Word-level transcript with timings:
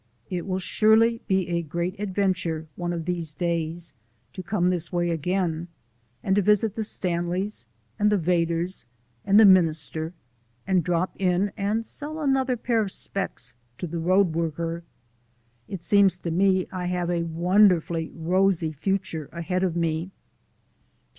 It 0.31 0.47
will 0.47 0.57
surely 0.57 1.21
be 1.27 1.47
a 1.47 1.61
great 1.61 1.99
adventure, 1.99 2.65
one 2.75 2.91
of 2.91 3.05
these 3.05 3.35
days, 3.35 3.93
to 4.33 4.41
come 4.41 4.71
this 4.71 4.91
way 4.91 5.11
again 5.11 5.67
and 6.23 6.35
to 6.35 6.41
visit 6.41 6.75
the 6.75 6.83
Stanleys, 6.83 7.67
and 7.99 8.11
the 8.11 8.17
Vedders, 8.17 8.85
and 9.25 9.39
the 9.39 9.45
Minister, 9.45 10.15
and 10.65 10.83
drop 10.83 11.15
in 11.19 11.51
and 11.55 11.85
sell 11.85 12.19
another 12.19 12.57
pair 12.57 12.81
of 12.81 12.89
specs 12.91 13.53
to 13.77 13.85
the 13.85 13.99
Road 13.99 14.33
worker. 14.33 14.83
It 15.67 15.83
seems 15.83 16.19
to 16.21 16.31
me 16.31 16.65
I 16.71 16.87
have 16.87 17.11
a 17.11 17.21
wonderfully 17.21 18.09
rosy 18.15 18.71
future 18.71 19.29
ahead 19.31 19.61
of 19.63 19.75
me! 19.75 20.09